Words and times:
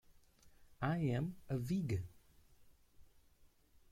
I 0.95 1.11
am 1.17 1.35
a 1.47 1.57
vegan. 1.59 2.07